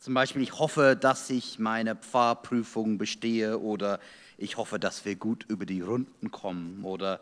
[0.00, 4.00] Zum Beispiel, ich hoffe, dass ich meine Pfarrprüfung bestehe oder
[4.38, 7.20] ich hoffe, dass wir gut über die Runden kommen oder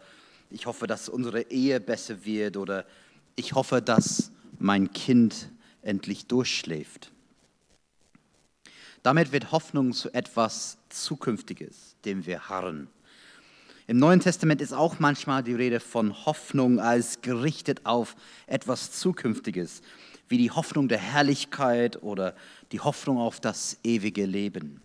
[0.48, 2.86] ich hoffe, dass unsere Ehe besser wird oder
[3.34, 4.30] ich hoffe, dass
[4.60, 5.50] mein Kind
[5.82, 7.10] endlich durchschläft.
[9.02, 12.86] Damit wird Hoffnung zu etwas Zukünftiges, dem wir harren.
[13.88, 18.14] Im Neuen Testament ist auch manchmal die Rede von Hoffnung als gerichtet auf
[18.46, 19.82] etwas Zukünftiges,
[20.28, 22.34] wie die Hoffnung der Herrlichkeit oder
[22.72, 24.80] die Hoffnung auf das ewige Leben.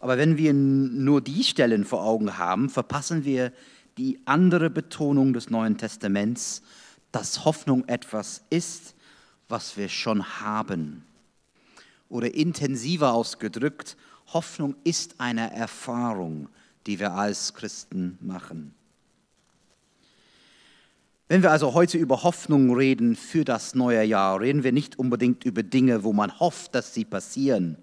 [0.00, 3.52] Aber wenn wir nur die Stellen vor Augen haben, verpassen wir
[3.98, 6.62] die andere Betonung des Neuen Testaments,
[7.10, 8.94] dass Hoffnung etwas ist,
[9.48, 11.04] was wir schon haben.
[12.08, 13.96] Oder intensiver ausgedrückt,
[14.32, 16.48] Hoffnung ist eine Erfahrung,
[16.86, 18.74] die wir als Christen machen.
[21.30, 25.44] Wenn wir also heute über Hoffnung reden für das neue Jahr, reden wir nicht unbedingt
[25.44, 27.76] über Dinge, wo man hofft, dass sie passieren,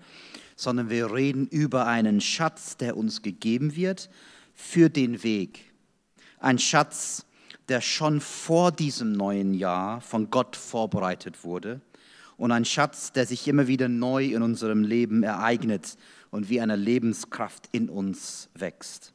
[0.56, 4.10] sondern wir reden über einen Schatz, der uns gegeben wird
[4.56, 5.72] für den Weg.
[6.40, 7.28] Ein Schatz,
[7.70, 11.82] der schon vor diesem neuen Jahr von Gott vorbereitet wurde
[12.38, 15.98] und ein Schatz, der sich immer wieder neu in unserem Leben ereignet
[16.32, 19.14] und wie eine Lebenskraft in uns wächst.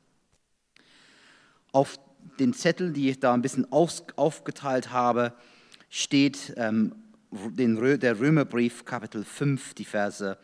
[1.73, 1.99] Auf
[2.39, 5.35] den Zettel, die ich da ein bisschen aufgeteilt habe,
[5.89, 6.95] steht ähm,
[7.31, 10.39] der Römerbrief Kapitel 5, die Verse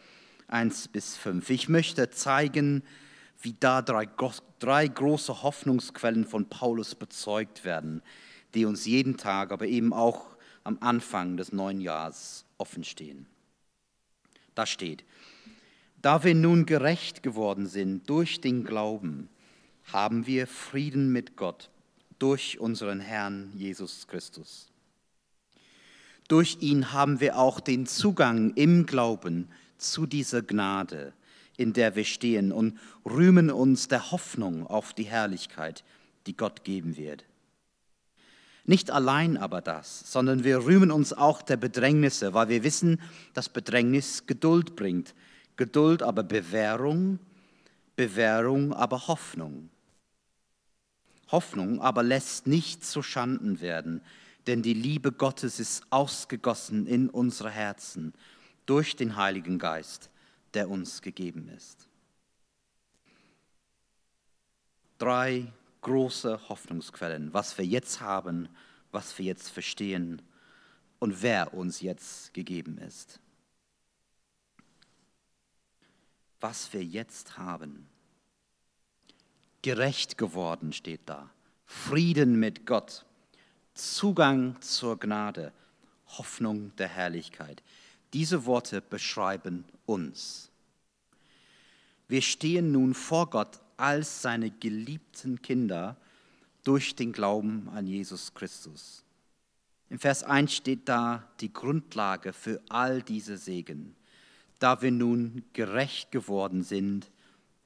[0.49, 1.51] 1 bis 5.
[1.51, 2.83] Ich möchte zeigen,
[3.41, 4.09] wie da drei,
[4.59, 8.03] drei große Hoffnungsquellen von Paulus bezeugt werden,
[8.55, 13.27] die uns jeden Tag, aber eben auch am Anfang des neuen Jahres offenstehen.
[14.55, 15.05] Da steht,
[16.03, 19.29] da wir nun gerecht geworden sind durch den Glauben,
[19.93, 21.71] haben wir Frieden mit Gott
[22.19, 24.69] durch unseren Herrn Jesus Christus.
[26.29, 29.49] Durch ihn haben wir auch den Zugang im Glauben
[29.79, 31.13] zu dieser Gnade,
[31.57, 35.85] in der wir stehen und rühmen uns der Hoffnung auf die Herrlichkeit,
[36.27, 37.25] die Gott geben wird.
[38.65, 43.01] Nicht allein aber das, sondern wir rühmen uns auch der Bedrängnisse, weil wir wissen,
[43.33, 45.15] dass Bedrängnis Geduld bringt.
[45.55, 47.21] Geduld aber Bewährung,
[47.95, 49.71] Bewährung aber Hoffnung.
[51.29, 54.01] Hoffnung aber lässt nicht zu Schanden werden,
[54.47, 58.15] denn die Liebe Gottes ist ausgegossen in unsere Herzen
[58.65, 60.11] durch den Heiligen Geist,
[60.55, 61.89] der uns gegeben ist.
[64.99, 68.49] Drei große Hoffnungsquellen, was wir jetzt haben,
[68.93, 70.23] was wir jetzt verstehen
[70.99, 73.21] und wer uns jetzt gegeben ist.
[76.41, 77.89] Was wir jetzt haben.
[79.67, 81.29] Gerecht geworden steht da.
[81.65, 83.05] Frieden mit Gott.
[83.75, 85.53] Zugang zur Gnade.
[86.07, 87.65] Hoffnung der Herrlichkeit.
[88.13, 90.53] Diese Worte beschreiben uns.
[92.07, 95.97] Wir stehen nun vor Gott als seine geliebten Kinder
[96.63, 99.03] durch den Glauben an Jesus Christus.
[99.91, 103.97] Im Vers 1 steht da die Grundlage für all diese Segen,
[104.61, 107.11] da wir nun gerecht geworden sind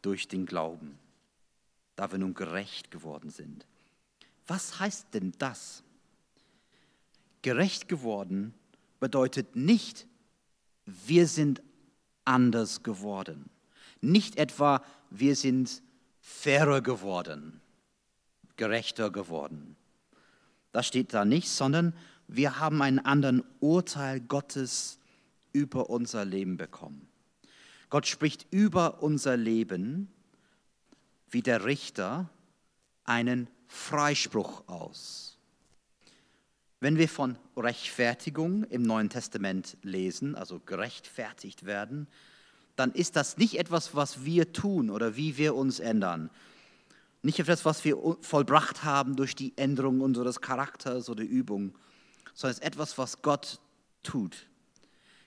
[0.01, 0.99] durch den Glauben.
[2.01, 3.67] Da wir nun gerecht geworden sind.
[4.47, 5.83] Was heißt denn das?
[7.43, 8.55] Gerecht geworden
[9.01, 10.07] bedeutet nicht,
[10.87, 11.61] wir sind
[12.25, 13.51] anders geworden.
[14.01, 15.83] Nicht etwa, wir sind
[16.21, 17.61] fairer geworden,
[18.57, 19.77] gerechter geworden.
[20.73, 21.93] Das steht da nicht, sondern
[22.27, 24.99] wir haben einen anderen Urteil Gottes
[25.53, 27.07] über unser Leben bekommen.
[27.91, 30.11] Gott spricht über unser Leben
[31.31, 32.29] wie der Richter
[33.05, 35.39] einen Freispruch aus.
[36.81, 42.09] Wenn wir von Rechtfertigung im Neuen Testament lesen, also gerechtfertigt werden,
[42.77, 46.31] dann ist das nicht etwas, was wir tun oder wie wir uns ändern.
[47.23, 51.75] Nicht etwas, was wir vollbracht haben durch die Änderung unseres Charakters oder Übung,
[52.33, 53.61] sondern es ist etwas, was Gott
[54.03, 54.47] tut.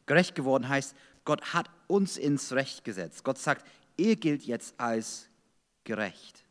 [0.08, 3.24] Gerecht geworden heißt, Gott hat uns ins Recht gesetzt.
[3.24, 3.66] Gott sagt,
[3.96, 5.30] ihr gilt jetzt als
[5.84, 6.44] gerecht.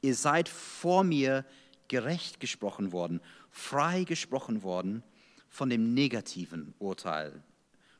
[0.00, 1.44] Ihr seid vor mir
[1.88, 5.02] gerecht gesprochen worden, frei gesprochen worden
[5.48, 7.42] von dem negativen Urteil,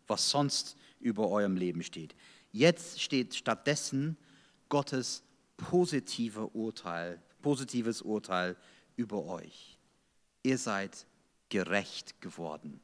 [0.06, 2.14] was sonst über eurem Leben steht.
[2.52, 4.16] Jetzt steht stattdessen
[4.68, 5.22] Gottes
[5.56, 8.56] positive Urteil, positives Urteil
[8.96, 9.78] über euch.
[10.42, 11.06] Ihr seid
[11.48, 12.80] gerecht geworden.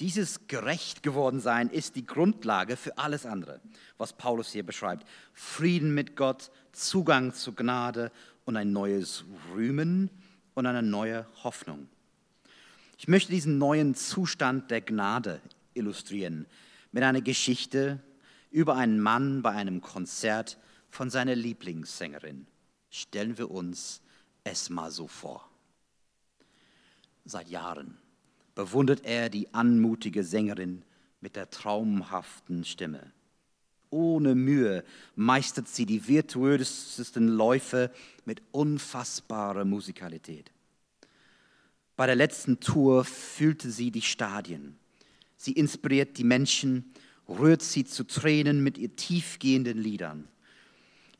[0.00, 3.60] Dieses gerecht geworden sein ist die Grundlage für alles andere,
[3.96, 5.06] was Paulus hier beschreibt.
[5.32, 8.12] Frieden mit Gott, Zugang zu Gnade
[8.44, 10.10] und ein neues Rühmen
[10.54, 11.88] und eine neue Hoffnung.
[12.98, 15.40] Ich möchte diesen neuen Zustand der Gnade
[15.72, 16.46] illustrieren
[16.92, 18.00] mit einer Geschichte
[18.50, 20.58] über einen Mann bei einem Konzert
[20.90, 22.46] von seiner Lieblingssängerin.
[22.90, 24.00] Stellen wir uns
[24.44, 25.48] es mal so vor.
[27.24, 27.98] Seit Jahren
[28.56, 30.82] bewundert er die anmutige Sängerin
[31.20, 33.12] mit der traumhaften Stimme.
[33.90, 34.82] Ohne Mühe
[35.14, 37.92] meistert sie die virtuösesten Läufe
[38.24, 40.50] mit unfassbarer Musikalität.
[41.94, 44.76] Bei der letzten Tour fühlte sie die Stadien.
[45.36, 46.92] Sie inspiriert die Menschen,
[47.28, 50.28] rührt sie zu Tränen mit ihr tiefgehenden Liedern.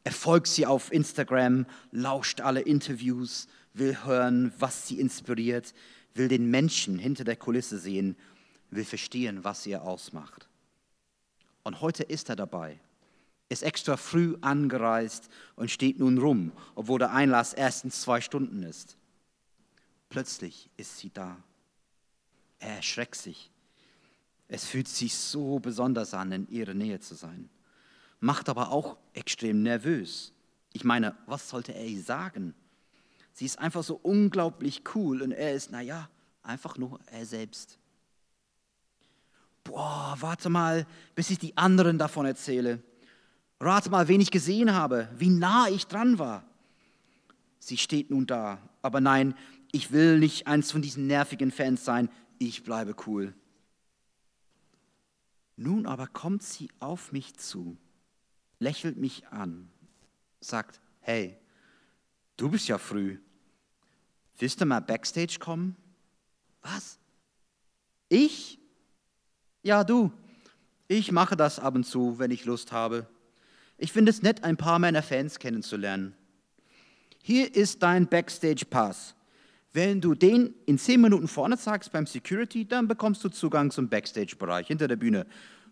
[0.05, 5.75] Er folgt sie auf Instagram, lauscht alle Interviews, will hören, was sie inspiriert,
[6.17, 8.17] will den Menschen hinter der Kulisse sehen,
[8.71, 10.49] will verstehen, was ihr ausmacht.
[11.63, 12.79] Und heute ist er dabei,
[13.49, 18.63] ist extra früh angereist und steht nun rum, obwohl der Einlass erst in zwei Stunden
[18.63, 18.97] ist.
[20.09, 21.37] Plötzlich ist sie da.
[22.59, 23.51] Er erschreckt sich.
[24.49, 27.49] Es fühlt sich so besonders an, in ihrer Nähe zu sein.
[28.21, 30.33] Macht aber auch extrem nervös.
[30.73, 32.55] Ich meine, was sollte er ihr sagen?
[33.37, 36.09] Sie ist einfach so unglaublich cool und er ist, naja,
[36.43, 37.79] einfach nur er selbst.
[39.63, 42.83] Boah, warte mal, bis ich die anderen davon erzähle.
[43.61, 46.49] Rate mal, wen ich gesehen habe, wie nah ich dran war.
[47.59, 49.35] Sie steht nun da, aber nein,
[49.71, 53.35] ich will nicht eins von diesen nervigen Fans sein, ich bleibe cool.
[55.57, 57.77] Nun aber kommt sie auf mich zu,
[58.61, 59.69] lächelt mich an,
[60.41, 61.37] sagt, hey,
[62.39, 63.19] du bist ja früh.
[64.39, 65.77] Willst du mal backstage kommen?
[66.63, 66.99] Was?
[68.09, 68.59] Ich?
[69.63, 70.13] Ja, du.
[70.89, 73.07] Ich mache das ab und zu, wenn ich Lust habe.
[73.79, 76.15] Ich finde es nett, ein paar meiner Fans kennenzulernen.
[77.23, 79.15] Hier ist dein Backstage-Pass.
[79.73, 83.89] Wenn du den in zehn Minuten vorne sagst beim Security, dann bekommst du Zugang zum
[83.89, 85.27] Backstage-Bereich hinter der Bühne.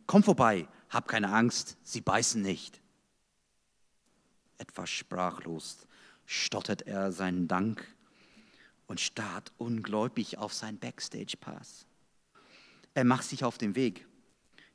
[0.07, 2.81] Komm vorbei, hab keine Angst, sie beißen nicht.
[4.59, 5.87] Etwas sprachlos
[6.27, 7.94] stottert er seinen Dank
[8.95, 11.85] und starrt ungläubig auf sein Backstage-Pass.
[12.95, 14.07] Er macht sich auf den Weg.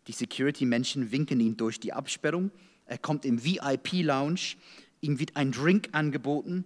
[0.08, 2.52] Die Security-Menschen winken ihn durch die Absperrung.
[2.86, 4.58] Er kommt im VIP-Lounge.
[5.00, 6.66] Ihm wird ein Drink angeboten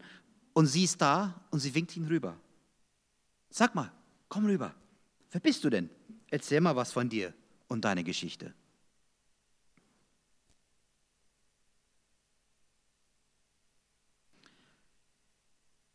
[0.54, 2.36] und sie ist da und sie winkt ihn rüber.
[3.52, 3.92] Sag mal,
[4.30, 4.74] komm rüber.
[5.30, 5.92] Wer bist du denn?
[6.32, 7.36] Erzähl mal was von dir
[7.68, 8.56] und deine Geschichte.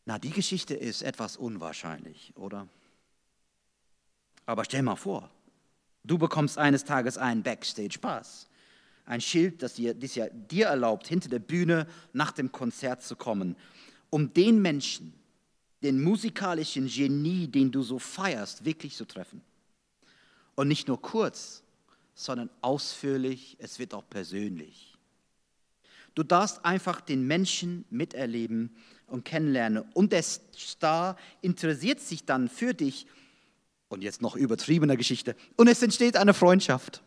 [0.09, 2.67] Na, die Geschichte ist etwas unwahrscheinlich, oder?
[4.47, 5.29] Aber stell mal vor,
[6.03, 8.47] du bekommst eines Tages einen Backstage-Pass.
[9.05, 13.55] Ein Schild, das dir, das dir erlaubt, hinter der Bühne nach dem Konzert zu kommen,
[14.09, 15.13] um den Menschen,
[15.83, 19.43] den musikalischen Genie, den du so feierst, wirklich zu treffen.
[20.55, 21.61] Und nicht nur kurz,
[22.15, 24.97] sondern ausführlich, es wird auch persönlich.
[26.15, 28.75] Du darfst einfach den Menschen miterleben
[29.09, 29.83] und kennenlernen.
[29.93, 33.07] Und der Star interessiert sich dann für dich.
[33.87, 35.35] Und jetzt noch übertriebener Geschichte.
[35.55, 37.01] Und es entsteht eine Freundschaft.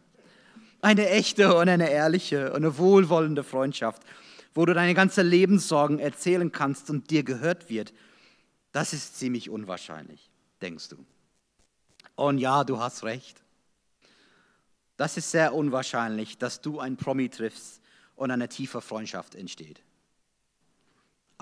[0.80, 4.02] Eine echte und eine ehrliche und eine wohlwollende Freundschaft,
[4.52, 7.92] wo du deine ganzen Lebenssorgen erzählen kannst und dir gehört wird.
[8.72, 10.96] Das ist ziemlich unwahrscheinlich, denkst du.
[12.16, 13.42] Und ja, du hast recht.
[14.96, 17.80] Das ist sehr unwahrscheinlich, dass du einen Promi triffst
[18.16, 19.82] und eine tiefe Freundschaft entsteht.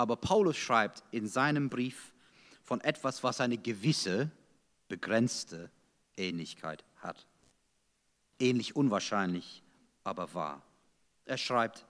[0.01, 2.15] Aber Paulus schreibt in seinem Brief
[2.63, 4.31] von etwas, was eine gewisse,
[4.89, 5.69] begrenzte
[6.17, 7.27] Ähnlichkeit hat.
[8.39, 9.63] Ähnlich unwahrscheinlich,
[10.03, 10.63] aber wahr.
[11.27, 11.85] Er schreibt,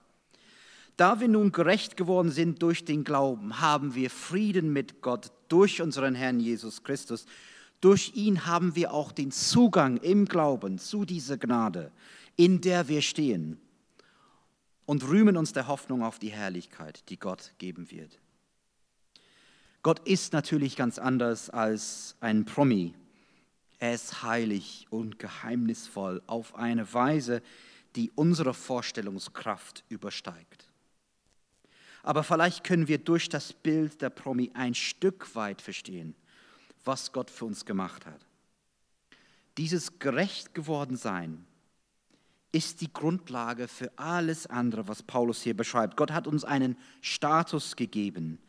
[0.97, 5.81] da wir nun gerecht geworden sind durch den Glauben, haben wir Frieden mit Gott durch
[5.81, 7.25] unseren Herrn Jesus Christus.
[7.79, 11.93] Durch ihn haben wir auch den Zugang im Glauben zu dieser Gnade,
[12.35, 13.57] in der wir stehen
[14.91, 18.19] und rühmen uns der Hoffnung auf die Herrlichkeit, die Gott geben wird.
[19.83, 22.93] Gott ist natürlich ganz anders als ein Promi.
[23.79, 27.41] Er ist heilig und geheimnisvoll auf eine Weise,
[27.95, 30.67] die unsere Vorstellungskraft übersteigt.
[32.03, 36.15] Aber vielleicht können wir durch das Bild der Promi ein Stück weit verstehen,
[36.83, 38.25] was Gott für uns gemacht hat.
[39.57, 41.45] Dieses gerecht geworden Sein
[42.51, 45.95] ist die Grundlage für alles andere, was Paulus hier beschreibt.
[45.95, 48.39] Gott hat uns einen Status gegeben.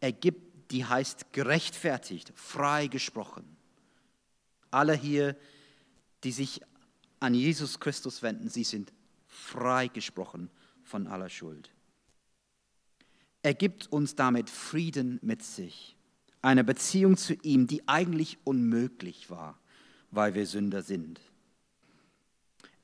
[0.00, 3.44] Er gibt, die heißt gerechtfertigt, freigesprochen.
[4.70, 5.36] Alle hier,
[6.24, 6.60] die sich
[7.20, 8.92] an Jesus Christus wenden, sie sind
[9.26, 10.50] freigesprochen
[10.82, 11.70] von aller Schuld.
[13.42, 15.96] Er gibt uns damit Frieden mit sich,
[16.40, 19.58] Eine Beziehung zu ihm, die eigentlich unmöglich war,
[20.10, 21.20] weil wir Sünder sind.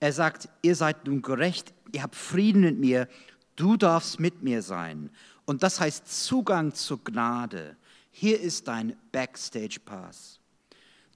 [0.04, 3.08] Er sagt, ihr seid nun gerecht, ihr habt Frieden mit mir,
[3.56, 5.08] du darfst mit mir sein.
[5.46, 7.78] Und das heißt Zugang zur Gnade.
[8.10, 10.40] Hier ist dein Backstage Pass.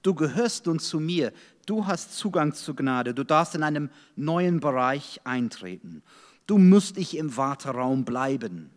[0.01, 1.33] Du gehörst nun zu mir,
[1.67, 6.01] du hast Zugang zur Gnade, du darfst in einem neuen Bereich eintreten.
[6.47, 8.71] Du musst nicht im Warteraum bleiben,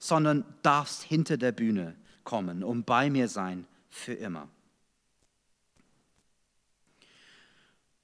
[0.00, 4.48] sondern darfst hinter der Bühne kommen und bei mir sein für immer.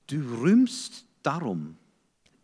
[0.07, 1.77] Du rühmst darum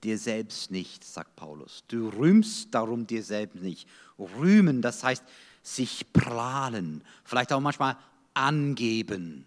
[0.04, 1.84] dir selbst nicht, sagt Paulus.
[1.88, 3.88] Du rühmst darum dir selbst nicht.
[4.18, 5.24] Rühmen, das heißt
[5.62, 7.96] sich prahlen, vielleicht auch manchmal
[8.34, 9.44] angeben.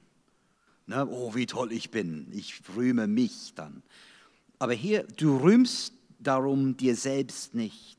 [0.85, 1.07] Ne?
[1.07, 2.27] Oh, wie toll ich bin.
[2.31, 3.81] Ich rühme mich dann.
[4.59, 7.97] Aber hier, du rühmst darum dir selbst nicht.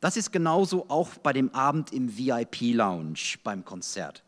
[0.00, 4.22] Das ist genauso auch bei dem Abend im VIP-Lounge beim Konzert.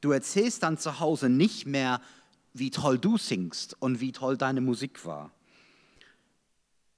[0.00, 2.00] Du erzählst dann zu Hause nicht mehr,
[2.54, 5.30] wie toll du singst und wie toll deine Musik war,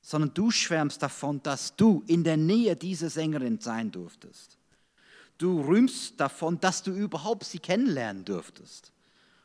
[0.03, 4.59] sondern du schwärmst davon, dass du in der Nähe dieser Sängerin sein durftest.
[5.39, 8.93] Du rühmst davon, dass du überhaupt sie kennenlernen durftest,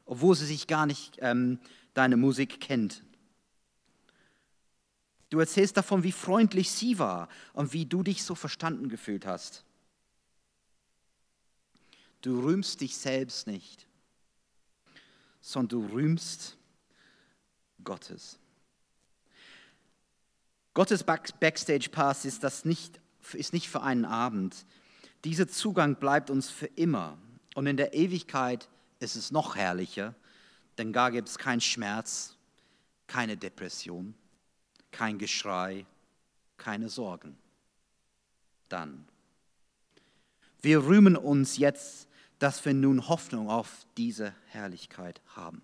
[0.06, 1.60] obwohl sie sich gar nicht ähm,
[1.94, 3.04] deine Musik kennt.
[5.30, 9.64] Du erzählst davon, wie freundlich sie war und wie du dich so verstanden gefühlt hast.
[12.22, 13.88] Du rühmst dich selbst nicht,
[15.42, 16.58] sondern du rühmst
[17.84, 18.40] Gottes.
[20.74, 23.02] Gottes Backstage Pass ist, das nicht,
[23.34, 24.66] ist nicht für einen Abend.
[25.26, 27.18] Dieser Zugang bleibt uns für immer.
[27.56, 28.70] Und in der Ewigkeit
[29.00, 30.16] ist es noch herrlicher,
[30.78, 32.38] denn da gibt es keinen Schmerz,
[33.08, 34.16] keine Depression,
[34.92, 35.86] kein Geschrei,
[36.58, 37.38] keine Sorgen.
[38.70, 39.06] Dann.
[40.62, 42.08] Wir rühmen uns jetzt,
[42.42, 45.62] dass wir nun Hoffnung auf diese Herrlichkeit haben.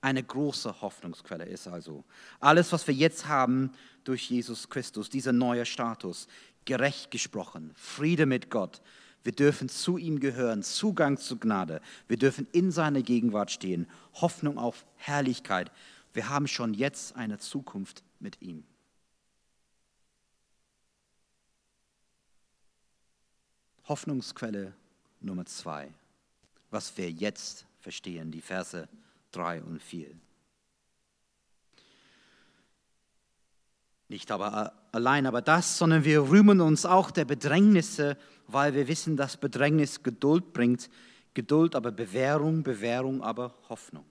[0.00, 2.04] Eine große Hoffnungsquelle ist also
[2.38, 3.72] alles, was wir jetzt haben
[4.04, 6.28] durch Jesus Christus, dieser neue Status,
[6.64, 8.80] gerecht gesprochen, Friede mit Gott.
[9.24, 11.80] Wir dürfen zu ihm gehören, Zugang zu Gnade.
[12.06, 15.72] Wir dürfen in seiner Gegenwart stehen, Hoffnung auf Herrlichkeit.
[16.12, 18.62] Wir haben schon jetzt eine Zukunft mit ihm.
[23.88, 24.74] Hoffnungsquelle
[25.20, 25.88] Nummer zwei,
[26.70, 28.88] was wir jetzt verstehen, die Verse
[29.30, 30.10] drei und vier.
[34.08, 38.16] Nicht aber allein aber das, sondern wir rühmen uns auch der Bedrängnisse,
[38.46, 40.88] weil wir wissen, dass Bedrängnis Geduld bringt,
[41.34, 44.04] Geduld aber Bewährung, Bewährung aber Hoffnung.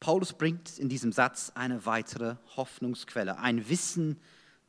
[0.00, 4.18] Paulus bringt in diesem Satz eine weitere Hoffnungsquelle, ein Wissen,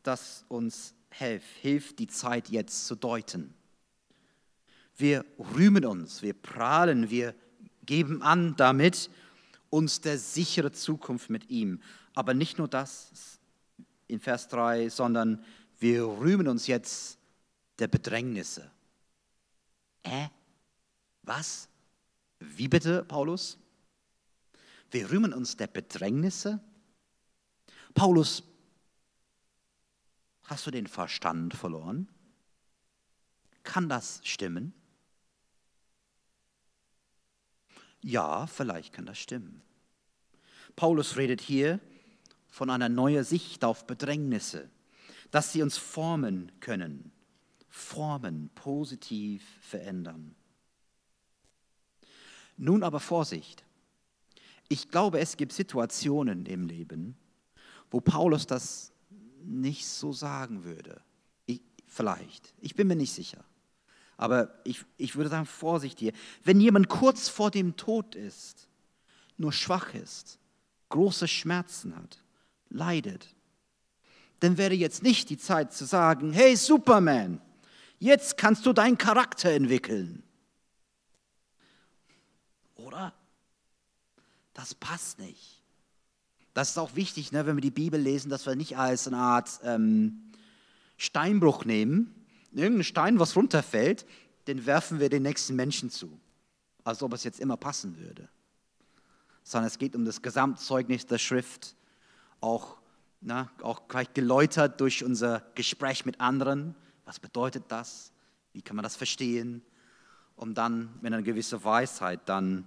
[0.03, 3.53] das uns hilft, hilft die Zeit jetzt zu deuten.
[4.97, 7.35] Wir rühmen uns, wir prahlen, wir
[7.85, 9.09] geben an damit
[9.69, 11.81] uns der sichere Zukunft mit ihm.
[12.13, 13.39] Aber nicht nur das
[14.07, 15.43] in Vers 3, sondern
[15.79, 17.17] wir rühmen uns jetzt
[17.79, 18.69] der Bedrängnisse.
[20.03, 20.27] Äh?
[21.23, 21.67] Was?
[22.39, 23.57] Wie bitte, Paulus?
[24.91, 26.59] Wir rühmen uns der Bedrängnisse?
[27.95, 28.43] Paulus,
[30.43, 32.07] hast du den Verstand verloren?
[33.63, 34.73] Kann das stimmen?
[38.03, 39.61] Ja, vielleicht kann das stimmen.
[40.75, 41.79] Paulus redet hier
[42.49, 44.69] von einer neuen Sicht auf Bedrängnisse,
[45.31, 47.11] dass sie uns formen können,
[47.69, 50.35] formen, positiv verändern.
[52.57, 53.63] Nun aber Vorsicht.
[54.69, 57.15] Ich glaube, es gibt Situationen im Leben,
[57.89, 58.91] wo Paulus das
[59.43, 61.01] nicht so sagen würde.
[61.45, 63.43] Ich, vielleicht, ich bin mir nicht sicher.
[64.17, 66.13] Aber ich, ich würde sagen, Vorsicht hier.
[66.43, 68.67] Wenn jemand kurz vor dem Tod ist,
[69.37, 70.39] nur schwach ist,
[70.89, 72.23] große Schmerzen hat,
[72.69, 73.27] leidet,
[74.39, 77.41] dann wäre jetzt nicht die Zeit zu sagen, hey Superman,
[77.99, 80.23] jetzt kannst du deinen Charakter entwickeln.
[82.75, 83.13] Oder?
[84.53, 85.61] Das passt nicht.
[86.53, 89.17] Das ist auch wichtig, ne, wenn wir die Bibel lesen, dass wir nicht als eine
[89.17, 90.31] Art ähm,
[90.97, 92.13] Steinbruch nehmen.
[92.53, 94.05] Irgendein Stein, was runterfällt,
[94.47, 96.19] den werfen wir den nächsten Menschen zu.
[96.83, 98.29] Als ob es jetzt immer passen würde.
[99.43, 101.75] Sondern es geht um das Gesamtzeugnis der Schrift,
[102.41, 102.77] auch,
[103.21, 106.75] na, auch gleich geläutert durch unser Gespräch mit anderen.
[107.05, 108.11] Was bedeutet das?
[108.51, 109.63] Wie kann man das verstehen?
[110.35, 112.65] Um dann mit einer gewissen Weisheit dann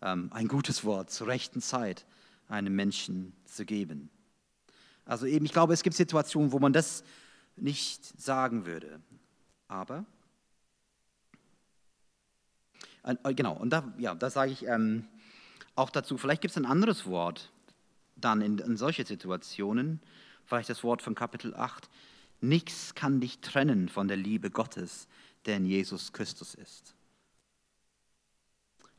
[0.00, 2.06] ähm, ein gutes Wort zur rechten Zeit
[2.48, 4.10] einem Menschen zu geben.
[5.04, 7.02] Also eben, ich glaube, es gibt Situationen, wo man das
[7.56, 9.00] nicht sagen würde.
[9.68, 10.04] Aber
[13.08, 15.04] Äh, genau, und da, ja, da sage ich ähm,
[15.74, 17.50] auch dazu, vielleicht gibt es ein anderes Wort
[18.16, 20.00] dann in, in solche Situationen,
[20.44, 21.88] vielleicht das Wort von Kapitel 8,
[22.40, 25.08] nichts kann dich trennen von der Liebe Gottes,
[25.46, 26.94] der in Jesus Christus ist.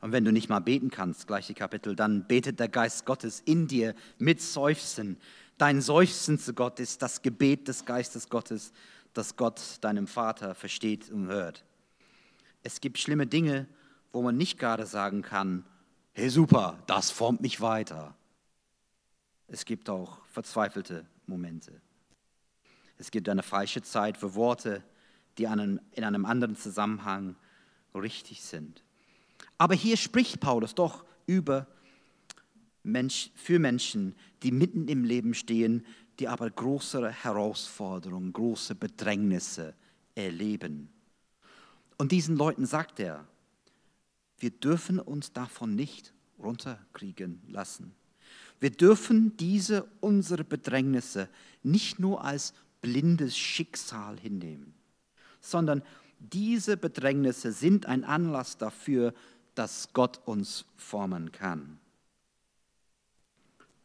[0.00, 3.66] Und wenn du nicht mal beten kannst, gleiche Kapitel, dann betet der Geist Gottes in
[3.68, 5.18] dir mit Seufzen.
[5.60, 8.72] Dein Seufzen zu Gott ist das Gebet des Geistes Gottes,
[9.12, 11.66] das Gott deinem Vater versteht und hört.
[12.62, 13.68] Es gibt schlimme Dinge,
[14.10, 15.66] wo man nicht gerade sagen kann,
[16.12, 18.16] hey super, das formt mich weiter.
[19.48, 21.82] Es gibt auch verzweifelte Momente.
[22.96, 24.82] Es gibt eine falsche Zeit für Worte,
[25.36, 27.36] die in einem anderen Zusammenhang
[27.94, 28.82] richtig sind.
[29.58, 31.66] Aber hier spricht Paulus doch über
[32.82, 35.84] Mensch, für Menschen, die mitten im Leben stehen,
[36.18, 39.74] die aber größere Herausforderungen, große Bedrängnisse
[40.14, 40.88] erleben.
[41.98, 43.26] Und diesen Leuten sagt er,
[44.38, 47.94] wir dürfen uns davon nicht runterkriegen lassen.
[48.58, 51.28] Wir dürfen diese unsere Bedrängnisse
[51.62, 54.74] nicht nur als blindes Schicksal hinnehmen,
[55.40, 55.82] sondern
[56.18, 59.14] diese Bedrängnisse sind ein Anlass dafür,
[59.54, 61.79] dass Gott uns formen kann.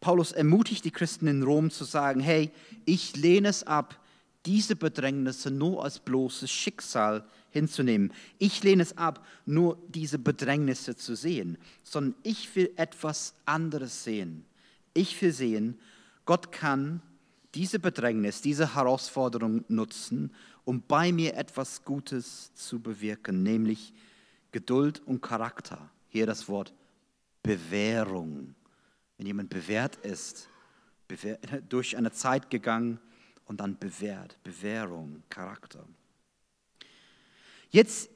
[0.05, 2.51] Paulus ermutigt die Christen in Rom zu sagen, hey,
[2.85, 3.99] ich lehne es ab,
[4.45, 8.13] diese Bedrängnisse nur als bloßes Schicksal hinzunehmen.
[8.37, 14.45] Ich lehne es ab, nur diese Bedrängnisse zu sehen, sondern ich will etwas anderes sehen.
[14.93, 15.79] Ich will sehen,
[16.25, 17.01] Gott kann
[17.55, 20.35] diese Bedrängnis, diese Herausforderung nutzen,
[20.65, 23.91] um bei mir etwas Gutes zu bewirken, nämlich
[24.51, 25.89] Geduld und Charakter.
[26.09, 26.75] Hier das Wort
[27.41, 28.53] Bewährung.
[29.17, 30.49] Wenn jemand bewährt ist,
[31.69, 32.99] durch eine Zeit gegangen
[33.45, 35.85] und dann bewährt, Bewährung, Charakter.
[37.69, 38.09] Jetzt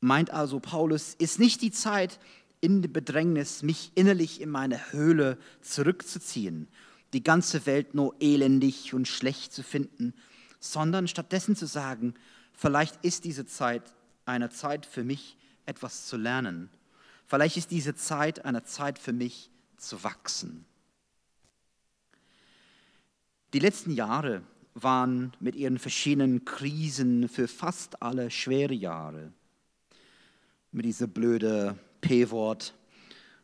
[0.00, 2.18] meint also Paulus, ist nicht die Zeit
[2.60, 6.68] in Bedrängnis, mich innerlich in meine Höhle zurückzuziehen,
[7.12, 10.14] die ganze Welt nur elendig und schlecht zu finden,
[10.60, 12.14] sondern stattdessen zu sagen,
[12.54, 13.82] vielleicht ist diese Zeit
[14.24, 16.70] eine Zeit für mich, etwas zu lernen.
[17.26, 19.50] Vielleicht ist diese Zeit eine Zeit für mich,
[19.86, 20.64] zu wachsen.
[23.52, 24.42] Die letzten Jahre
[24.74, 29.32] waren mit ihren verschiedenen Krisen für fast alle schwere Jahre.
[30.72, 32.74] Mit diesem blöde P-Wort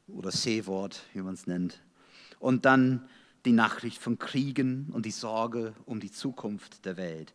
[0.09, 1.81] oder C-Wort, wie man es nennt.
[2.40, 3.09] Und dann
[3.44, 7.33] die Nachricht von Kriegen und die Sorge um die Zukunft der Welt.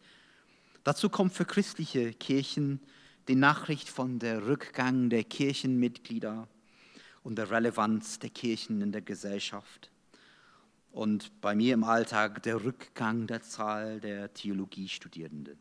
[0.84, 2.80] Dazu kommt für christliche Kirchen
[3.28, 6.48] die Nachricht von der Rückgang der Kirchenmitglieder
[7.26, 9.90] und der Relevanz der Kirchen in der Gesellschaft.
[10.92, 15.58] Und bei mir im Alltag der Rückgang der Zahl der Theologiestudierenden.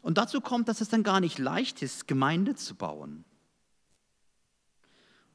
[0.00, 3.26] Und dazu kommt, dass es dann gar nicht leicht ist, Gemeinde zu bauen.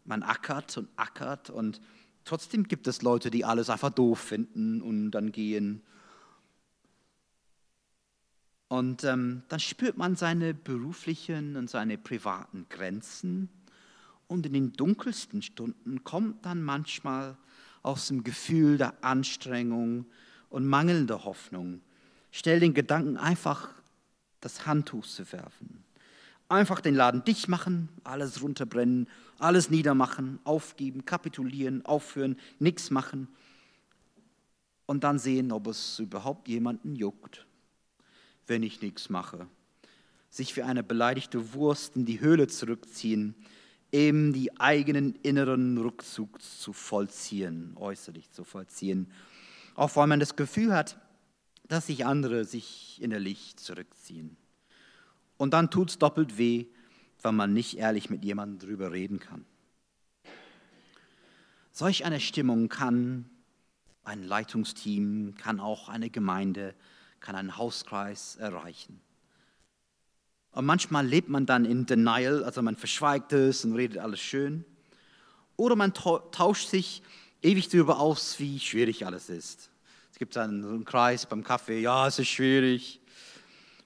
[0.05, 1.79] Man ackert und ackert und
[2.25, 5.83] trotzdem gibt es Leute, die alles einfach doof finden und dann gehen.
[8.69, 13.49] Und ähm, dann spürt man seine beruflichen und seine privaten Grenzen
[14.33, 17.37] und in den dunkelsten Stunden kommt dann manchmal
[17.83, 20.07] aus dem Gefühl der Anstrengung
[20.49, 21.81] und mangelnder Hoffnung,
[22.31, 23.69] stell den Gedanken einfach
[24.41, 25.83] das Handtuch zu werfen.
[26.49, 33.27] Einfach den Laden dicht machen, alles runterbrennen, alles niedermachen, aufgeben, kapitulieren, aufhören, nichts machen
[34.87, 37.45] und dann sehen, ob es überhaupt jemanden juckt,
[38.47, 39.45] wenn ich nichts mache.
[40.31, 43.35] Sich wie eine beleidigte Wurst in die Höhle zurückziehen,
[43.93, 49.11] eben die eigenen inneren Rückzug zu vollziehen, äußerlich zu vollziehen.
[49.75, 50.97] Auch weil man das Gefühl hat,
[51.67, 54.35] dass sich andere sich innerlich zurückziehen.
[55.37, 56.65] Und dann tut es doppelt weh,
[57.21, 59.45] weil man nicht ehrlich mit jemandem darüber reden kann.
[61.71, 63.29] Solch eine Stimmung kann
[64.03, 66.75] ein Leitungsteam, kann auch eine Gemeinde,
[67.19, 69.01] kann ein Hauskreis erreichen.
[70.53, 74.63] Und manchmal lebt man dann in Denial, also man verschweigt es und redet alles schön.
[75.57, 77.01] Oder man tauscht sich
[77.41, 79.69] ewig darüber aus, wie schwierig alles ist.
[80.11, 82.99] Es gibt dann so einen Kreis beim Kaffee, ja, es ist schwierig.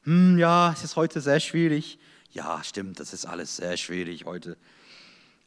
[0.03, 1.99] Hm, ja, es ist heute sehr schwierig.
[2.31, 4.57] Ja, stimmt, das ist alles sehr schwierig heute.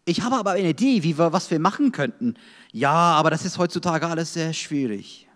[0.07, 2.35] Ich habe aber eine Idee, wie wir, was wir machen könnten.
[2.73, 5.29] Ja, aber das ist heutzutage alles sehr schwierig.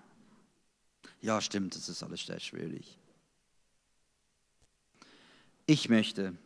[1.20, 2.99] Ja, stimmt, das ist alles sehr schwierig.
[5.66, 6.37] Ich möchte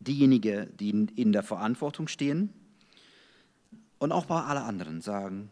[0.00, 2.52] diejenigen, die in der Verantwortung stehen
[3.98, 5.50] und auch bei allen anderen sagen,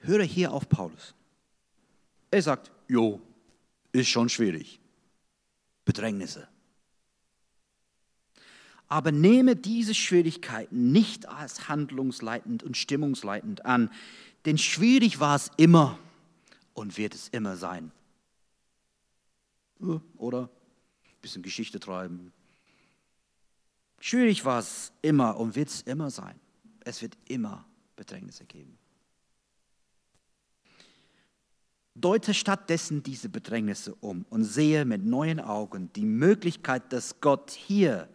[0.00, 1.14] höre hier auf Paulus.
[2.30, 3.20] Er sagt, jo,
[3.92, 4.80] ist schon schwierig.
[5.84, 6.48] Bedrängnisse.
[8.88, 13.90] Aber nehme diese Schwierigkeiten nicht als handlungsleitend und stimmungsleitend an,
[14.44, 15.98] denn schwierig war es immer
[16.72, 17.92] und wird es immer sein.
[20.16, 20.57] Oder ein
[21.20, 22.32] bisschen Geschichte treiben.
[24.00, 26.38] Schwierig war es immer und wird es immer sein.
[26.80, 28.78] Es wird immer Bedrängnisse geben.
[31.94, 38.08] Deute stattdessen diese Bedrängnisse um und sehe mit neuen Augen die Möglichkeit, dass Gott hier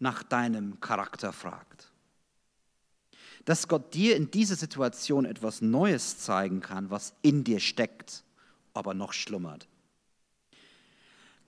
[0.00, 1.92] nach deinem Charakter fragt.
[3.44, 8.24] Dass Gott dir in dieser Situation etwas Neues zeigen kann, was in dir steckt,
[8.74, 9.68] aber noch schlummert.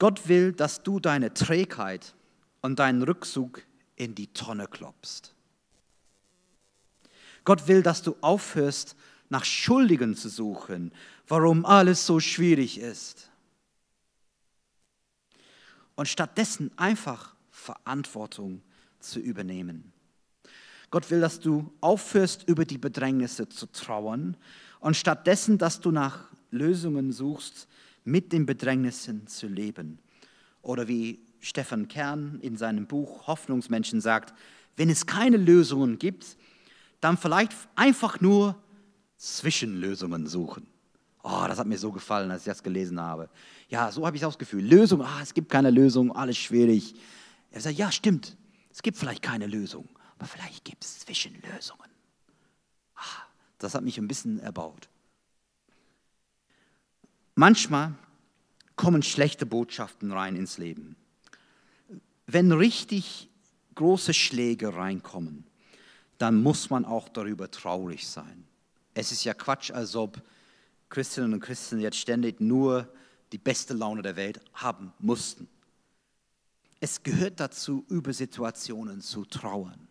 [0.00, 2.14] Gott will, dass du deine Trägheit
[2.62, 3.62] und deinen Rückzug
[3.96, 5.34] in die Tonne klopfst.
[7.44, 8.96] Gott will, dass du aufhörst,
[9.28, 10.92] nach Schuldigen zu suchen,
[11.28, 13.30] warum alles so schwierig ist.
[15.94, 18.62] Und stattdessen einfach Verantwortung
[19.00, 19.92] zu übernehmen.
[20.90, 24.36] Gott will, dass du aufhörst, über die Bedrängnisse zu trauern
[24.80, 27.68] und stattdessen, dass du nach Lösungen suchst,
[28.11, 29.99] mit den Bedrängnissen zu leben.
[30.62, 34.35] Oder wie Stefan Kern in seinem Buch Hoffnungsmenschen sagt,
[34.77, 36.37] wenn es keine Lösungen gibt,
[37.01, 38.57] dann vielleicht einfach nur
[39.16, 40.66] Zwischenlösungen suchen.
[41.23, 43.29] Oh, das hat mir so gefallen, als ich das gelesen habe.
[43.68, 44.64] Ja, so habe ich auch das Gefühl.
[44.64, 46.94] Lösung, ah, es gibt keine Lösung, alles schwierig.
[47.51, 48.37] Er sagt, ja, stimmt,
[48.70, 51.90] es gibt vielleicht keine Lösung, aber vielleicht gibt es Zwischenlösungen.
[52.94, 53.25] Ah,
[53.59, 54.88] das hat mich ein bisschen erbaut.
[57.40, 57.94] Manchmal
[58.76, 60.94] kommen schlechte Botschaften rein ins Leben.
[62.26, 63.31] Wenn richtig
[63.76, 65.46] große Schläge reinkommen,
[66.18, 68.44] dann muss man auch darüber traurig sein.
[68.92, 70.22] Es ist ja Quatsch, als ob
[70.90, 72.87] Christinnen und Christen jetzt ständig nur
[73.33, 75.48] die beste Laune der Welt haben mussten.
[76.79, 79.88] Es gehört dazu, über Situationen zu trauern.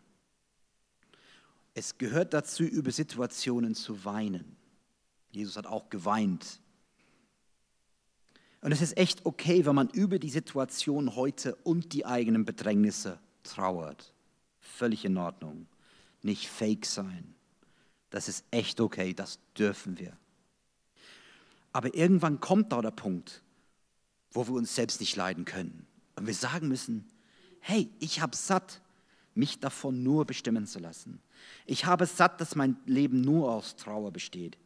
[1.74, 4.56] Es gehört dazu, über Situationen zu weinen.
[5.32, 6.62] Jesus hat auch geweint.
[8.62, 13.20] Und es ist echt okay, wenn man über die Situation heute und die eigenen Bedrängnisse
[13.44, 14.14] trauert.
[14.60, 15.68] Völlig in Ordnung.
[16.22, 17.36] Nicht fake sein.
[18.10, 20.18] Das ist echt okay, das dürfen wir.
[21.72, 23.44] Aber irgendwann kommt da der Punkt,
[24.32, 25.88] wo wir uns selbst nicht leiden können.
[26.16, 27.08] Und wir sagen müssen,
[27.60, 28.82] hey, ich habe satt,
[29.36, 31.22] mich davon nur bestimmen zu lassen.
[31.66, 34.58] Ich habe satt, dass mein Leben nur aus Trauer besteht.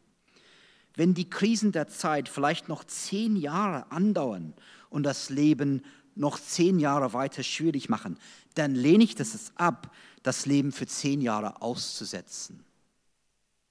[0.95, 4.53] Wenn die Krisen der Zeit vielleicht noch zehn Jahre andauern
[4.89, 5.83] und das Leben
[6.15, 8.17] noch zehn Jahre weiter schwierig machen,
[8.53, 12.63] dann lehne ich das ab, das Leben für zehn Jahre auszusetzen.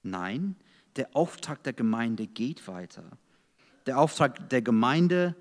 [0.03, 0.57] Nein,
[0.97, 3.03] der Auftrag der Gemeinde geht weiter.
[3.85, 5.35] Der Auftrag der Gemeinde,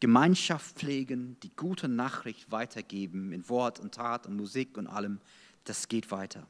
[0.00, 5.20] Gemeinschaft pflegen, die gute Nachricht weitergeben in Wort und Tat und Musik und allem,
[5.64, 6.46] das geht weiter.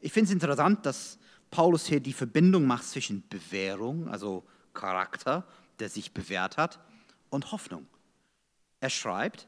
[0.00, 1.18] Ich finde es interessant, dass
[1.52, 5.46] Paulus hier die Verbindung macht zwischen Bewährung, also Charakter,
[5.78, 6.80] der sich bewährt hat,
[7.28, 7.86] und Hoffnung.
[8.80, 9.46] Er schreibt,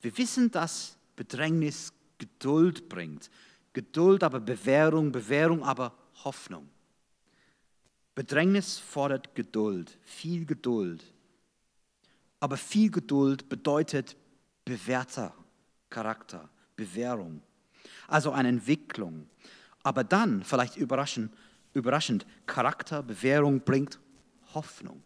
[0.00, 3.28] wir wissen, dass Bedrängnis Geduld bringt.
[3.72, 6.68] Geduld aber Bewährung, Bewährung aber Hoffnung.
[8.14, 11.04] Bedrängnis fordert Geduld, viel Geduld.
[12.38, 14.16] Aber viel Geduld bedeutet
[14.64, 15.34] bewährter
[15.90, 17.42] Charakter, Bewährung.
[18.06, 19.28] Also eine Entwicklung.
[19.86, 21.32] Aber dann, vielleicht überraschend,
[21.72, 24.00] überraschend Charakter, Bewährung bringt
[24.52, 25.00] Hoffnung.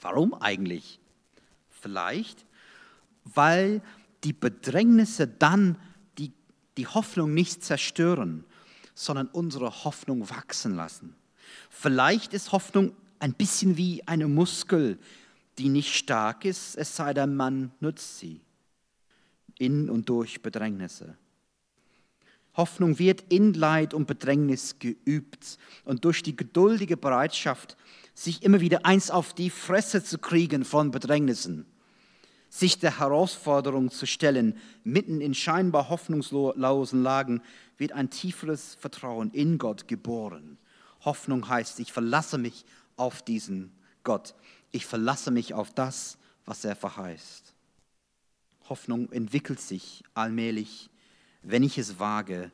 [0.00, 1.00] Warum eigentlich?
[1.68, 2.46] Vielleicht,
[3.24, 3.82] weil
[4.22, 5.76] die Bedrängnisse dann
[6.18, 6.30] die,
[6.76, 8.44] die Hoffnung nicht zerstören,
[8.94, 11.16] sondern unsere Hoffnung wachsen lassen.
[11.70, 15.00] Vielleicht ist Hoffnung ein bisschen wie eine Muskel,
[15.58, 18.40] die nicht stark ist, es sei denn, man nutzt sie
[19.58, 21.16] in und durch Bedrängnisse.
[22.56, 27.76] Hoffnung wird in Leid und Bedrängnis geübt und durch die geduldige Bereitschaft,
[28.14, 31.66] sich immer wieder eins auf die Fresse zu kriegen von Bedrängnissen,
[32.48, 37.42] sich der Herausforderung zu stellen, mitten in scheinbar hoffnungslosen Lagen,
[37.76, 40.58] wird ein tieferes Vertrauen in Gott geboren.
[41.04, 42.64] Hoffnung heißt, ich verlasse mich
[42.96, 43.72] auf diesen
[44.04, 44.34] Gott.
[44.70, 47.52] Ich verlasse mich auf das, was er verheißt.
[48.68, 50.88] Hoffnung entwickelt sich allmählich,
[51.44, 52.50] wenn ich es wage,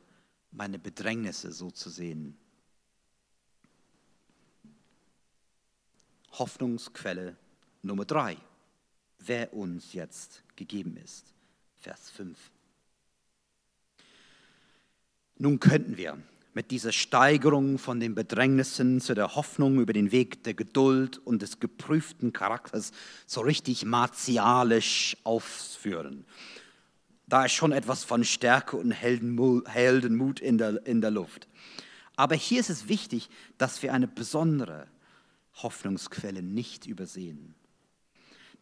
[0.51, 2.37] meine Bedrängnisse so zu sehen.
[6.33, 7.35] Hoffnungsquelle
[7.81, 8.37] Nummer drei
[9.25, 11.33] wer uns jetzt gegeben ist.
[11.79, 12.37] Vers 5.
[15.37, 16.17] Nun könnten wir
[16.53, 21.41] mit dieser Steigerung von den Bedrängnissen zu der Hoffnung über den Weg der Geduld und
[21.41, 22.91] des geprüften Charakters
[23.25, 26.25] so richtig martialisch aufführen.
[27.31, 31.47] Da ist schon etwas von Stärke und Heldenmut in der, in der Luft.
[32.17, 34.89] Aber hier ist es wichtig, dass wir eine besondere
[35.63, 37.55] Hoffnungsquelle nicht übersehen.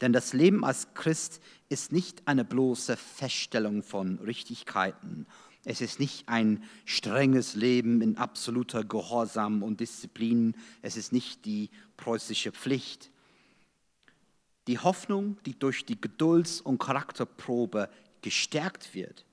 [0.02, 5.26] Denn das Leben als Christ ist nicht eine bloße Feststellung von Richtigkeiten.
[5.66, 10.54] Es ist nicht ein strenges Leben in absoluter Gehorsam und Disziplin.
[10.84, 13.10] Es ist nicht die preußische Pflicht.
[14.68, 17.90] Die Hoffnung, die durch die Gedulds- und Charakterprobe
[18.22, 19.26] gestärkt wird,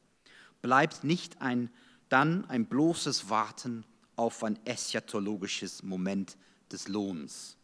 [0.63, 1.71] bleibt nicht ein,
[2.09, 3.85] dann ein bloßes Warten
[4.17, 6.37] auf ein eschatologisches Moment
[6.71, 7.57] des Lohns.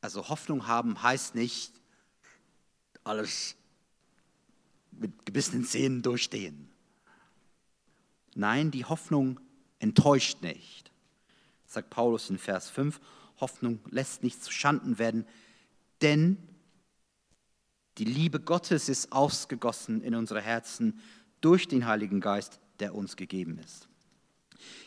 [0.00, 1.72] Also Hoffnung haben heißt nicht
[3.04, 3.56] alles
[4.92, 6.70] mit gebissenen Zähnen durchstehen.
[8.34, 9.40] Nein, die Hoffnung
[9.78, 10.90] enttäuscht nicht.
[11.66, 13.00] Sagt Paulus in Vers 5,
[13.40, 15.26] Hoffnung lässt nicht zu Schanden werden,
[16.02, 16.36] denn
[17.98, 21.00] die Liebe Gottes ist ausgegossen in unsere Herzen
[21.40, 23.88] durch den Heiligen Geist, der uns gegeben ist.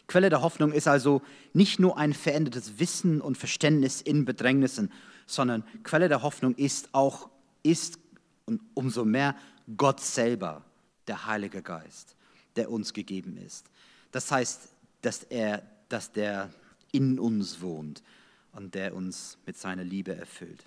[0.08, 1.22] Quelle der Hoffnung ist also
[1.54, 4.92] nicht nur ein verändertes Wissen und Verständnis in Bedrängnissen,
[5.28, 7.30] sondern Quelle der Hoffnung ist auch,
[7.64, 8.00] ist
[8.46, 9.36] und umso mehr
[9.78, 10.66] Gott selber,
[11.08, 12.16] der Heilige Geist,
[12.56, 13.68] der uns gegeben ist.
[14.12, 14.70] Das heißt,
[15.02, 16.50] dass er, dass der
[16.92, 18.04] in uns wohnt
[18.52, 20.64] und der uns mit seiner Liebe erfüllt.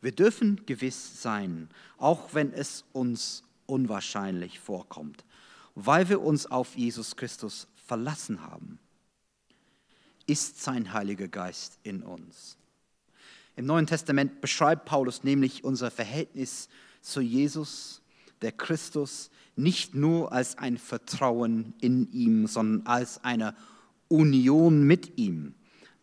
[0.00, 5.24] Wir dürfen gewiss sein, auch wenn es uns unwahrscheinlich vorkommt,
[5.74, 8.78] weil wir uns auf Jesus Christus verlassen haben,
[10.26, 12.56] ist sein Heiliger Geist in uns.
[13.56, 16.68] Im Neuen Testament beschreibt Paulus nämlich unser Verhältnis
[17.00, 18.02] zu Jesus,
[18.40, 23.56] der Christus, nicht nur als ein Vertrauen in ihm, sondern als eine
[24.06, 25.54] Union mit ihm.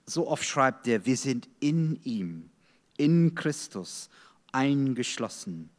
[0.05, 2.49] So oft schreibt er, wir sind in ihm,
[2.97, 4.09] in Christus
[4.51, 5.69] eingeschlossen,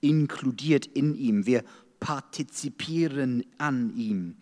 [0.00, 1.46] inkludiert in ihm.
[1.46, 1.64] Wir
[2.00, 4.36] partizipieren an ihm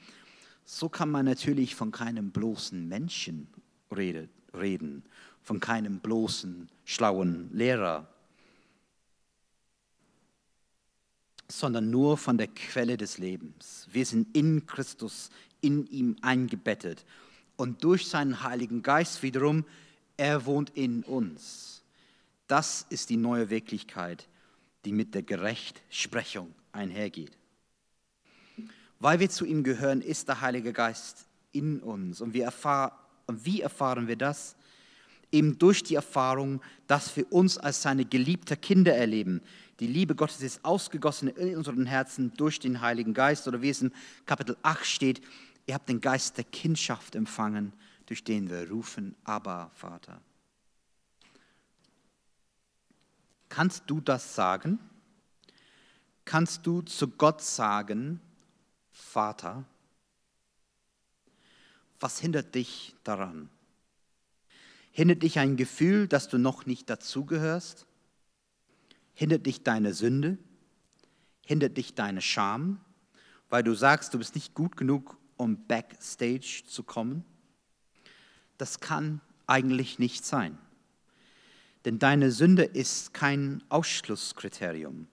[0.70, 3.48] so kann man natürlich von keinem bloßen Menschen
[3.90, 5.02] reden,
[5.42, 8.06] von keinem bloßen schlauen Lehrer,
[11.50, 13.88] sondern nur von der Quelle des Lebens.
[13.90, 15.30] Wir sind in Christus,
[15.62, 17.06] in ihm eingebettet.
[17.56, 19.64] Und durch seinen Heiligen Geist wiederum,
[20.18, 21.77] er wohnt in uns.
[22.48, 24.26] Das ist die neue Wirklichkeit,
[24.84, 27.36] die mit der Gerechtsprechung einhergeht.
[28.98, 32.20] Weil wir zu ihm gehören, ist der Heilige Geist in uns.
[32.20, 32.92] Und, wir erfahren,
[33.26, 34.56] und wie erfahren wir das?
[35.30, 39.42] Eben durch die Erfahrung, dass wir uns als seine geliebten Kinder erleben.
[39.78, 43.46] Die Liebe Gottes ist ausgegossen in unseren Herzen durch den Heiligen Geist.
[43.46, 43.92] Oder wie es in
[44.24, 45.20] Kapitel 8 steht,
[45.66, 47.74] ihr habt den Geist der Kindschaft empfangen,
[48.06, 50.20] durch den wir rufen, aber Vater.
[53.48, 54.78] Kannst du das sagen?
[56.24, 58.20] Kannst du zu Gott sagen,
[58.90, 59.64] Vater,
[62.00, 63.48] was hindert dich daran?
[64.90, 67.86] Hindert dich ein Gefühl, dass du noch nicht dazugehörst?
[69.14, 70.38] Hindert dich deine Sünde?
[71.46, 72.80] Hindert dich deine Scham,
[73.48, 77.24] weil du sagst, du bist nicht gut genug, um backstage zu kommen?
[78.58, 80.58] Das kann eigentlich nicht sein.
[81.84, 85.08] Denn deine Sünde ist kein Ausschlusskriterium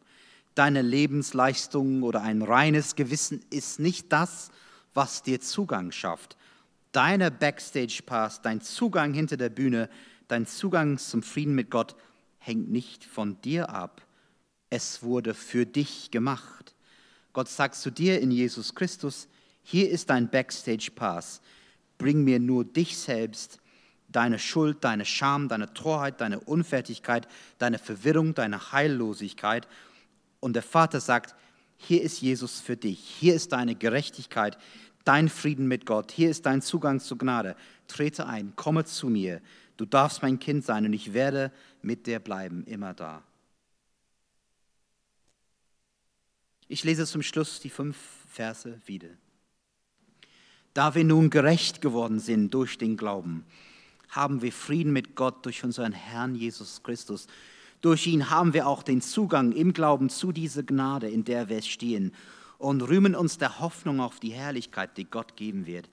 [0.55, 4.49] deine Lebensleistung oder ein reines Gewissen ist nicht das,
[4.93, 6.37] was dir Zugang schafft.
[6.93, 9.89] Deine Backstage-Pass, dein Zugang hinter der Bühne,
[10.29, 11.95] dein Zugang zum Frieden mit Gott
[12.37, 14.01] hängt nicht von dir ab.
[14.69, 16.73] Es wurde für dich gemacht.
[17.33, 19.27] Gott sagt zu dir in Jesus Christus,
[19.61, 21.41] hier ist dein Backstage-Pass.
[21.97, 23.59] Bring mir nur dich selbst,
[24.15, 29.67] deine Schuld, deine Scham, deine Torheit, deine Unfertigkeit, deine Verwirrung, deine Heillosigkeit
[30.39, 31.35] und der Vater sagt,
[31.77, 34.57] hier ist Jesus für dich, hier ist deine Gerechtigkeit,
[35.03, 37.55] dein Frieden mit Gott, hier ist dein Zugang zur Gnade.
[37.87, 39.41] Trete ein, komme zu mir,
[39.77, 41.51] du darfst mein Kind sein und ich werde
[41.81, 43.23] mit dir bleiben, immer da.
[46.67, 47.97] Ich lese zum Schluss die fünf
[48.27, 49.09] Verse wieder.
[50.73, 53.45] Da wir nun gerecht geworden sind durch den Glauben,
[54.15, 57.27] haben wir Frieden mit Gott durch unseren Herrn Jesus Christus
[57.85, 61.61] durch ihn haben wir auch den Zugang im Glauben zu dieser Gnade, in der wir
[61.61, 62.13] stehen
[62.57, 65.87] und rühmen uns der Hoffnung auf die Herrlichkeit, die Gott geben wird.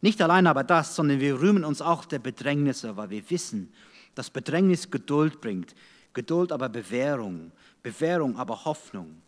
[0.00, 3.72] Nicht allein aber das, sondern wir rühmen uns auch der Bedrängnisse, weil wir wissen,
[4.14, 5.74] dass Bedrängnis Geduld bringt,
[6.12, 7.50] Geduld aber Bewährung,
[7.82, 9.20] Bewährung aber Hoffnung.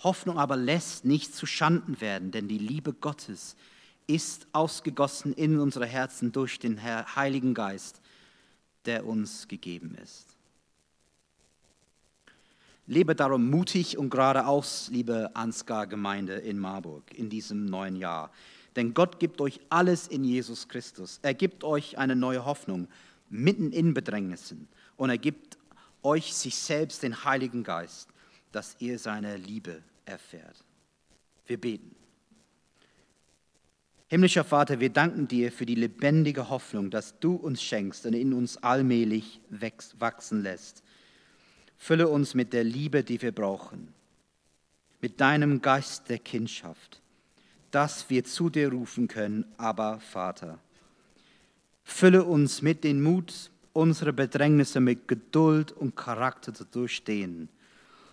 [0.00, 3.56] Hoffnung aber lässt nicht zu Schanden werden, denn die Liebe Gottes
[4.06, 8.00] ist ausgegossen in unsere Herzen durch den Heiligen Geist,
[8.84, 10.36] der uns gegeben ist.
[12.86, 18.30] Lebe darum mutig und geradeaus, liebe Ansgar-Gemeinde in Marburg, in diesem neuen Jahr.
[18.76, 21.18] Denn Gott gibt euch alles in Jesus Christus.
[21.22, 22.86] Er gibt euch eine neue Hoffnung
[23.28, 24.68] mitten in Bedrängnissen.
[24.96, 25.58] Und er gibt
[26.04, 28.08] euch sich selbst den Heiligen Geist,
[28.52, 30.64] dass ihr seine Liebe erfährt.
[31.46, 31.95] Wir beten.
[34.08, 38.32] Himmlischer Vater, wir danken dir für die lebendige Hoffnung, dass du uns schenkst und in
[38.32, 39.40] uns allmählich
[39.98, 40.84] wachsen lässt.
[41.76, 43.92] Fülle uns mit der Liebe, die wir brauchen,
[45.00, 47.02] mit deinem Geist der Kindschaft,
[47.72, 50.60] dass wir zu dir rufen können, aber Vater.
[51.82, 57.48] Fülle uns mit dem Mut, unsere Bedrängnisse mit Geduld und Charakter zu durchstehen,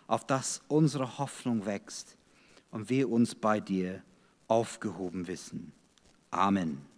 [0.08, 2.18] auf dass unsere Hoffnung wächst
[2.72, 4.02] und wir uns bei dir
[4.48, 5.72] aufgehoben wissen.
[6.34, 6.93] Amen.